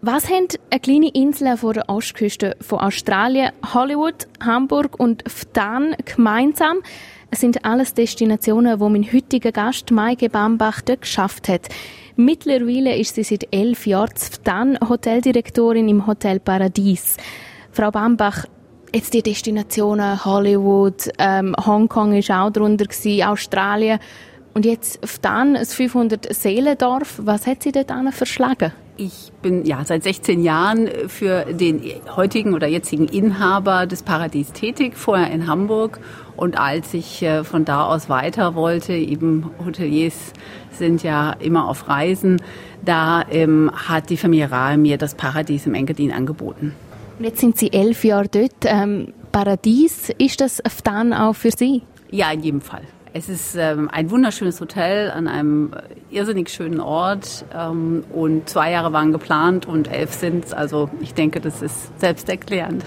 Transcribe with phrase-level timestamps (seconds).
[0.00, 6.78] Was haben eine kleine Insel vor der Ostküste von Australien, Hollywood, Hamburg und Ftan gemeinsam?
[7.32, 11.68] Es sind alles Destinationen, wo mein heutiger Gast Maike Bambach dort geschafft hat.
[12.14, 17.16] Mittlerweile ist sie seit elf Jahren Ftan Hoteldirektorin im Hotel Paradies.
[17.72, 18.44] Frau Bambach,
[18.94, 23.98] jetzt die Destinationen Hollywood, ähm, Hongkong ist auch drunter gewesen, Australien
[24.54, 27.20] und jetzt Ftan, das 500 Seelendorf.
[27.24, 28.72] Was hat Sie dort verschlagen?
[29.00, 31.80] Ich bin ja seit 16 Jahren für den
[32.16, 36.00] heutigen oder jetzigen Inhaber des Paradies tätig, vorher in Hamburg.
[36.36, 40.32] Und als ich äh, von da aus weiter wollte, eben Hoteliers
[40.72, 42.42] sind ja immer auf Reisen,
[42.84, 46.74] da ähm, hat die Familie Rahe mir das Paradies im Engadin angeboten.
[47.20, 48.64] Und jetzt sind Sie elf Jahre dort.
[48.64, 51.82] Ähm, Paradies, ist das dann auch für Sie?
[52.10, 52.82] Ja, in jedem Fall.
[53.14, 55.72] Es ist ähm, ein wunderschönes Hotel an einem
[56.10, 60.52] irrsinnig schönen Ort ähm, und zwei Jahre waren geplant und elf sind es.
[60.52, 62.84] Also ich denke, das ist selbsterklärend.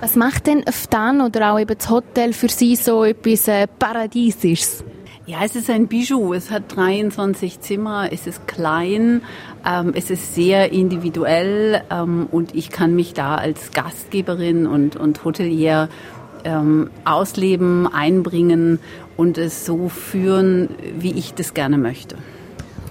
[0.00, 4.84] Was macht denn Ftan oder auch eben das Hotel für Sie so etwas äh, Paradiesisches?
[5.24, 6.34] Ja, es ist ein Bijou.
[6.34, 9.22] Es hat 23 Zimmer, es ist klein,
[9.64, 15.24] ähm, es ist sehr individuell ähm, und ich kann mich da als Gastgeberin und, und
[15.24, 15.88] Hotelier
[16.44, 18.78] ähm, ausleben, einbringen
[19.16, 20.68] und es so führen,
[20.98, 22.16] wie ich das gerne möchte.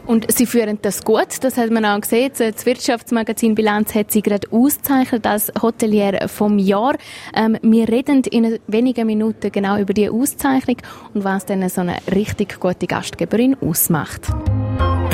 [0.08, 2.32] Und Sie führen das gut, das hat man auch gesehen.
[2.38, 6.96] Das Wirtschaftsmagazin Bilanz hat Sie gerade ausgezeichnet als Hotelier vom Jahr.
[7.36, 10.78] Ähm, wir reden in wenigen Minuten genau über die Auszeichnung
[11.14, 14.28] und was denn so eine richtig gute Gastgeberin ausmacht.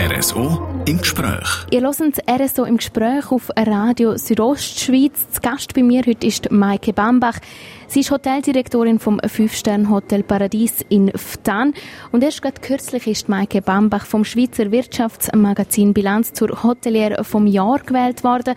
[0.08, 1.66] RSO im Gespräch.
[1.70, 5.32] Ihr hört RSO im Gespräch auf Radio Südostschweiz.
[5.32, 7.40] Zu Gast bei mir heute ist Maike Bambach.
[7.88, 11.74] Sie ist Hoteldirektorin vom 5-Stern-Hotel Paradies in Ftan.
[12.14, 17.80] Und erst gerade kürzlich ist Maike Bambach vom Schweizer Wirtschaftsmagazin Bilanz zur Hotelier vom Jahr
[17.80, 18.56] gewählt worden.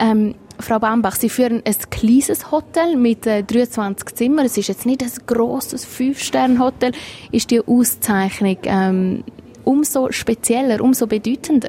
[0.00, 4.46] Ähm, Frau Bambach, Sie führen ein kleines Hotel mit äh, 23 Zimmern.
[4.46, 6.90] Es ist jetzt nicht ein grosses 5-Stern-Hotel.
[7.30, 9.22] Ist die Auszeichnung ähm,
[9.68, 11.68] umso spezieller, umso bedeutender?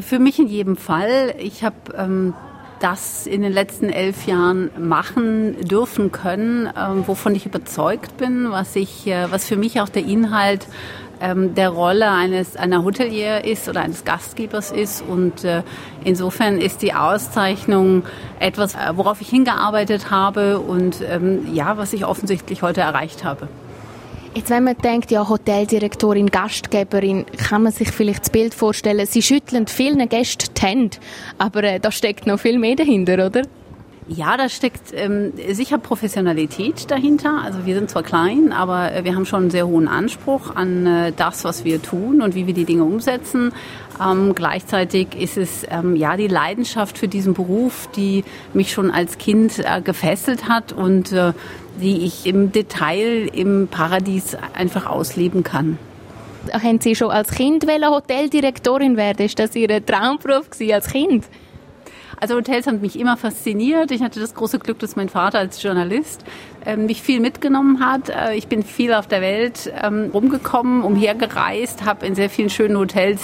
[0.00, 1.34] Für mich in jedem Fall.
[1.38, 2.34] Ich habe ähm,
[2.78, 8.76] das in den letzten elf Jahren machen dürfen können, ähm, wovon ich überzeugt bin, was
[8.76, 10.68] ich, äh, was für mich auch der Inhalt
[11.20, 15.62] ähm, der Rolle eines einer Hotelier ist oder eines Gastgebers ist und äh,
[16.04, 18.04] insofern ist die Auszeichnung
[18.38, 23.48] etwas, äh, worauf ich hingearbeitet habe und ähm, ja, was ich offensichtlich heute erreicht habe.
[24.34, 29.20] Jetzt, wenn man denkt, ja, Hoteldirektorin, Gastgeberin, kann man sich vielleicht das Bild vorstellen, sie
[29.20, 30.96] schütteln vielen Gästen die Hände,
[31.36, 33.42] aber äh, da steckt noch viel mehr dahinter, oder?
[34.08, 37.42] Ja, da steckt ähm, sicher Professionalität dahinter.
[37.44, 40.86] Also wir sind zwar klein, aber äh, wir haben schon einen sehr hohen Anspruch an
[40.86, 43.52] äh, das, was wir tun und wie wir die Dinge umsetzen.
[44.00, 49.18] Ähm, gleichzeitig ist es ähm, ja die Leidenschaft für diesen Beruf, die mich schon als
[49.18, 51.32] Kind äh, gefesselt hat und äh,
[51.80, 55.78] die ich im Detail im Paradies einfach ausleben kann.
[56.52, 59.26] Haben Sie schon als Kind Hoteldirektorin werden?
[59.26, 61.24] Ist das Ihr Traumberuf als Kind?
[62.20, 63.90] Also Hotels haben mich immer fasziniert.
[63.90, 66.24] Ich hatte das große Glück, dass mein Vater als Journalist
[66.64, 68.08] ähm, mich viel mitgenommen hat.
[68.08, 72.76] Äh, ich bin viel auf der Welt ähm, rumgekommen, umhergereist, habe in sehr vielen schönen
[72.76, 73.20] Hotels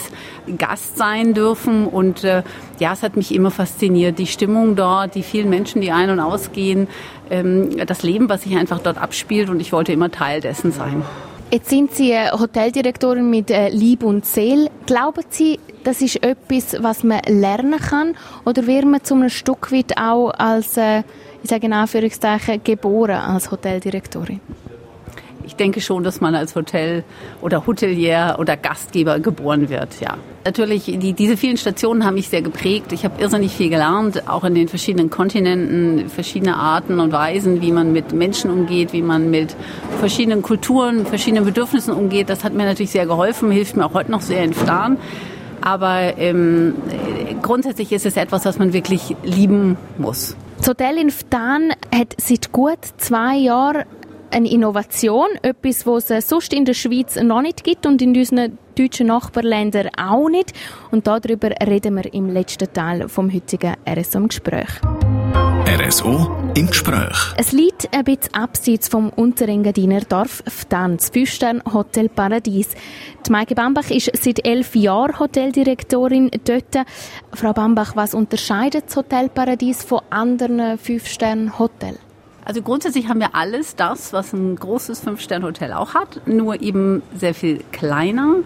[0.56, 2.42] Gast sein dürfen und äh,
[2.78, 4.18] ja, es hat mich immer fasziniert.
[4.18, 6.88] Die Stimmung dort, die vielen Menschen, die ein- und ausgehen,
[7.30, 11.02] ähm, das Leben, was sich einfach dort abspielt und ich wollte immer Teil dessen sein.
[11.50, 14.70] Jetzt sind Sie Hoteldirektorin mit äh, Liebe und Seele.
[14.84, 18.14] Glauben Sie, das ist etwas, was man lernen kann?
[18.44, 20.98] Oder wird man zu einem Stück weit auch als, äh,
[21.42, 24.40] ich sage in Anführungszeichen, geboren als Hoteldirektorin?
[25.48, 27.04] Ich denke schon, dass man als Hotel
[27.40, 30.18] oder Hotelier oder Gastgeber geboren wird, ja.
[30.44, 32.92] Natürlich, die, diese vielen Stationen haben mich sehr geprägt.
[32.92, 37.72] Ich habe irrsinnig viel gelernt, auch in den verschiedenen Kontinenten, verschiedene Arten und Weisen, wie
[37.72, 39.56] man mit Menschen umgeht, wie man mit
[40.00, 42.28] verschiedenen Kulturen, verschiedenen Bedürfnissen umgeht.
[42.28, 44.98] Das hat mir natürlich sehr geholfen, hilft mir auch heute noch sehr in Ftan.
[45.62, 46.74] Aber ähm,
[47.40, 50.36] grundsätzlich ist es etwas, was man wirklich lieben muss.
[50.58, 53.84] Das Hotel in Ftan hat seit gut zwei Jahren
[54.30, 58.58] eine Innovation, etwas, was es sonst in der Schweiz noch nicht gibt und in unseren
[58.76, 60.52] deutschen Nachbarländern auch nicht.
[60.90, 64.68] Und darüber reden wir im letzten Teil vom heutigen RSO im Gespräch.
[65.66, 67.34] RSO im Gespräch.
[67.36, 72.70] Es liegt ein bisschen abseits vom Unterengadiner Dorf Ftanz, Füstern Hotel Paradies.
[73.26, 76.86] Die Maike Bambach ist seit elf Jahren Hoteldirektorin dort.
[77.34, 82.07] Frau Bambach, was unterscheidet das Hotel Paradies von anderen Fünf-Sterne-Hotels?
[82.48, 87.34] Also grundsätzlich haben wir alles das, was ein großes Fünf-Sterne-Hotel auch hat, nur eben sehr
[87.34, 88.36] viel kleiner.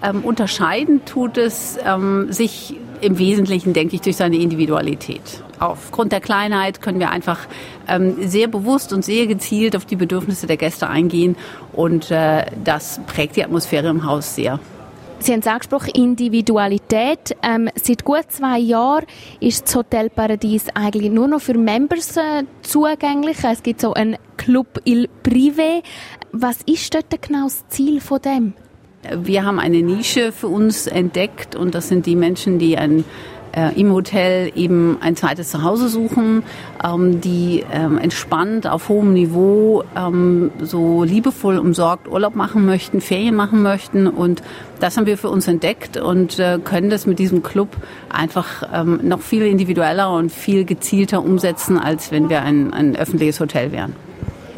[0.00, 5.42] Ähm, unterscheiden tut es ähm, sich im Wesentlichen, denke ich, durch seine Individualität.
[5.58, 7.48] Aufgrund der Kleinheit können wir einfach
[7.88, 11.34] ähm, sehr bewusst und sehr gezielt auf die Bedürfnisse der Gäste eingehen
[11.72, 14.60] und äh, das prägt die Atmosphäre im Haus sehr.
[15.20, 17.36] Sie haben es angesprochen, Individualität.
[17.42, 19.04] Ähm, seit gut zwei Jahren
[19.40, 23.38] ist das Hotel Paradies eigentlich nur noch für Members äh, zugänglich.
[23.42, 25.82] Es gibt so einen Club Il Privé.
[26.32, 28.54] Was ist dort genau das Ziel von dem?
[29.12, 33.04] Wir haben eine Nische für uns entdeckt und das sind die Menschen, die ein
[33.52, 36.42] äh, im Hotel eben ein zweites Zuhause suchen,
[36.84, 43.34] ähm, die ähm, entspannt auf hohem Niveau ähm, so liebevoll umsorgt Urlaub machen möchten, Ferien
[43.34, 44.42] machen möchten und
[44.80, 47.68] das haben wir für uns entdeckt und äh, können das mit diesem Club
[48.08, 53.40] einfach ähm, noch viel individueller und viel gezielter umsetzen, als wenn wir ein, ein öffentliches
[53.40, 53.94] Hotel wären.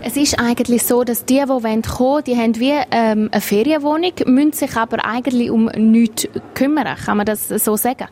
[0.03, 4.13] Es ist eigentlich so, dass die, die kommen wollen, die haben wie ähm, eine Ferienwohnung,
[4.25, 6.97] müssen sich aber eigentlich um nichts kümmern.
[7.05, 8.09] Kann man das so sagen?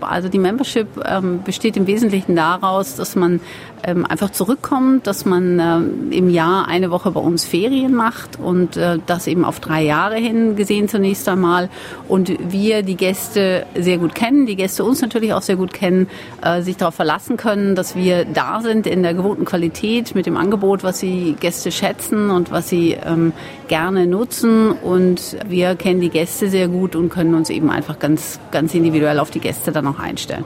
[0.00, 3.40] Also die Membership ähm, besteht im Wesentlichen daraus, dass man
[3.82, 8.76] ähm, einfach zurückkommt, dass man ähm, im Jahr eine Woche bei uns Ferien macht und
[8.76, 11.70] äh, das eben auf drei Jahre hin gesehen zunächst einmal.
[12.08, 16.08] Und wir die Gäste sehr gut kennen, die Gäste uns natürlich auch sehr gut kennen,
[16.42, 20.36] äh, sich darauf verlassen können, dass wir da sind in der gewohnten Qualität mit dem
[20.36, 23.32] Angebot, was die Gäste schätzen und was sie ähm,
[23.68, 24.72] gerne nutzen.
[24.72, 29.20] Und wir kennen die Gäste sehr gut und können uns eben einfach ganz, ganz individuell
[29.20, 30.44] auf die Gäste dann noch einstellen.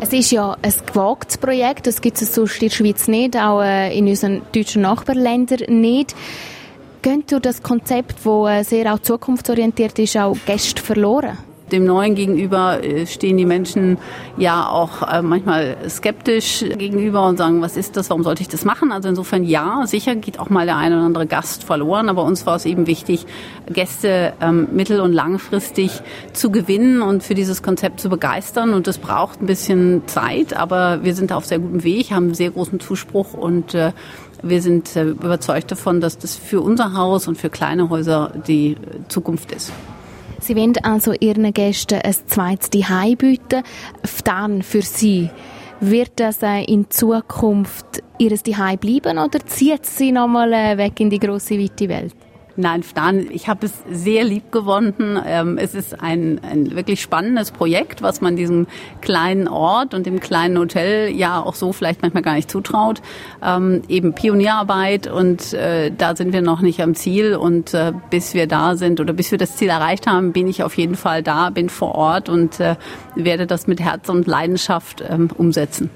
[0.00, 3.62] Es ist ja ein gewagtes Projekt, das gibt es sonst in der Schweiz nicht, auch
[3.62, 6.14] äh, in unseren deutschen Nachbarländern nicht.
[7.02, 11.38] Gehen durch das Konzept, das äh, sehr auch zukunftsorientiert ist, auch Gäste verloren?
[11.72, 13.98] Dem Neuen gegenüber äh, stehen die Menschen
[14.36, 18.64] ja auch äh, manchmal skeptisch gegenüber und sagen, was ist das, warum sollte ich das
[18.64, 18.92] machen?
[18.92, 22.44] Also insofern ja, sicher geht auch mal der eine oder andere Gast verloren, aber uns
[22.46, 23.26] war es eben wichtig,
[23.72, 25.90] Gäste ähm, mittel- und langfristig
[26.32, 31.02] zu gewinnen und für dieses Konzept zu begeistern und das braucht ein bisschen Zeit, aber
[31.02, 33.92] wir sind auf sehr gutem Weg, haben sehr großen Zuspruch und äh,
[34.42, 38.76] wir sind überzeugt davon, dass das für unser Haus und für kleine Häuser die
[39.08, 39.72] Zukunft ist.
[40.44, 43.62] Sie wollen also Ihren Gästen ein zweites Zuhause bieten.
[44.24, 45.30] Dann für Sie.
[45.80, 51.08] Wird das äh, in Zukunft Ihr Zuhause bleiben oder zieht Sie nochmal äh, weg in
[51.08, 52.14] die große, weite Welt?
[52.56, 55.20] Nein, Stan, ich habe es sehr lieb gewonnen.
[55.26, 58.68] Ähm, es ist ein, ein wirklich spannendes Projekt, was man diesem
[59.00, 63.02] kleinen Ort und dem kleinen Hotel ja auch so vielleicht manchmal gar nicht zutraut.
[63.42, 67.34] Ähm, eben Pionierarbeit und äh, da sind wir noch nicht am Ziel.
[67.34, 70.62] Und äh, bis wir da sind oder bis wir das Ziel erreicht haben, bin ich
[70.62, 72.76] auf jeden Fall da, bin vor Ort und äh,
[73.16, 75.90] werde das mit Herz und Leidenschaft ähm, umsetzen.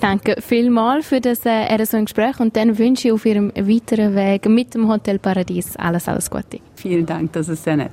[0.00, 4.74] Danke vielmals für das äh, RSO-Gespräch und dann wünsche ich auf Ihrem weiteren Weg mit
[4.74, 6.60] dem Hotel Paradies alles, alles Gute.
[6.74, 7.92] Vielen Dank, das ist sehr nett.